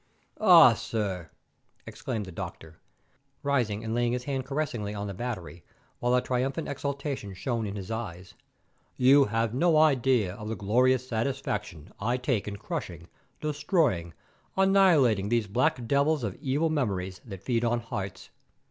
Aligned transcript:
"Ah, 0.39 0.73
sir," 0.73 1.29
exclaimed 1.85 2.25
the 2.25 2.31
doctor, 2.31 2.79
rising 3.43 3.83
and 3.83 3.93
laying 3.93 4.13
his 4.13 4.23
hand 4.23 4.45
caressingly 4.47 4.95
on 4.95 5.05
the 5.05 5.13
battery, 5.13 5.63
while 5.99 6.15
a 6.15 6.21
triumphant 6.23 6.67
exultation 6.67 7.35
shone 7.35 7.67
in 7.67 7.75
his 7.75 7.91
eyes, 7.91 8.33
"you 8.97 9.25
have 9.25 9.53
no 9.53 9.77
idea 9.77 10.33
of 10.33 10.49
the 10.49 10.55
glorious 10.55 11.07
satisfaction 11.07 11.93
I 11.99 12.17
take 12.17 12.47
in 12.47 12.55
crushing, 12.57 13.09
destroying, 13.41 14.15
annihilating 14.57 15.29
these 15.29 15.45
black 15.45 15.85
devils 15.85 16.23
of 16.23 16.33
evil 16.41 16.71
memories 16.71 17.21
that 17.23 17.43
feed 17.43 17.63
on 17.63 17.79
hearts. 17.81 18.31